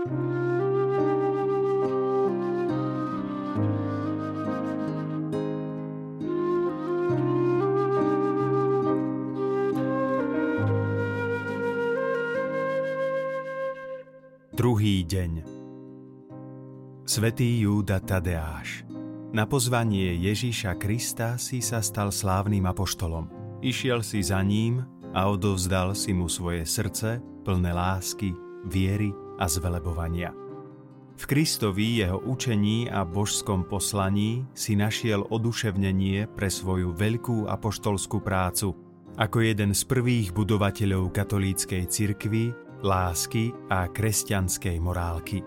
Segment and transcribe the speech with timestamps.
[0.00, 0.16] Druhý
[15.04, 15.44] deň
[17.04, 18.88] Svetý Júda Tadeáš
[19.36, 23.28] Na pozvanie Ježíša Krista si sa stal slávnym apoštolom.
[23.60, 24.80] Išiel si za ním
[25.12, 28.32] a odovzdal si mu svoje srdce, plné lásky,
[28.64, 30.36] viery a zvelebovania.
[31.20, 38.72] V Kristovi, jeho učení a božskom poslaní si našiel oduševnenie pre svoju veľkú apoštolskú prácu
[39.20, 45.44] ako jeden z prvých budovateľov katolíckej cirkvy lásky a kresťanskej morálky.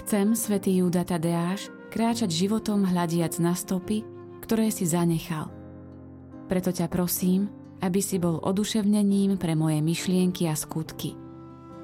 [0.00, 4.00] Chcem, svätý Júda Tadeáš, kráčať životom hľadiac na stopy,
[4.40, 5.52] ktoré si zanechal.
[6.48, 7.52] Preto ťa prosím,
[7.84, 11.23] aby si bol oduševnením pre moje myšlienky a skutky.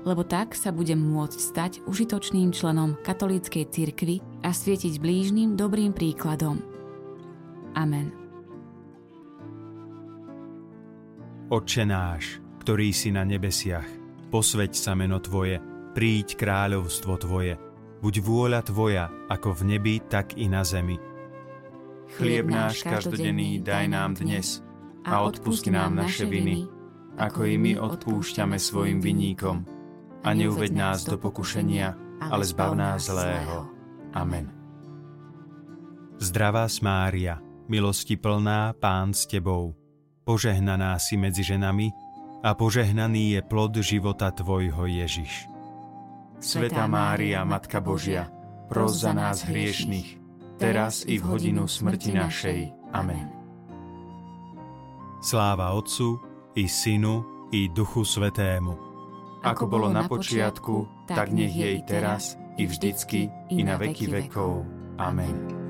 [0.00, 6.64] Lebo tak sa budem môcť stať užitočným členom katolíckej cirkvy a svietiť blížnym dobrým príkladom.
[7.76, 8.10] Amen.
[11.50, 13.86] Otče náš, ktorý si na nebesiach,
[14.30, 15.58] posveď sa meno Tvoje,
[15.92, 17.58] príď kráľovstvo Tvoje,
[17.98, 20.96] buď vôľa Tvoja, ako v nebi, tak i na zemi.
[22.14, 24.62] Chlieb náš každodenný daj nám dnes
[25.06, 26.66] a odpust nám naše viny,
[27.18, 29.79] ako i my odpúšťame svojim viníkom.
[30.20, 31.96] A neuved nás do pokušenia,
[32.28, 33.68] ale zbav nás zlého.
[34.12, 34.52] Amen.
[36.20, 37.40] Zdravá Mária,
[37.70, 39.72] milosti plná, Pán s Tebou,
[40.28, 41.88] požehnaná si medzi ženami
[42.44, 45.48] a požehnaný je plod života Tvojho Ježiš.
[46.40, 48.28] Sveta Mária, Matka Božia,
[48.68, 50.20] pros za nás hriešných,
[50.60, 52.60] teraz i v hodinu smrti našej.
[52.92, 53.28] Amen.
[55.20, 56.16] Sláva Otcu
[56.56, 58.89] i Synu i Duchu Svetému.
[59.40, 64.68] Ako bolo na počiatku, tak nech jej teraz i vždycky i na veky vekov.
[65.00, 65.69] Amen.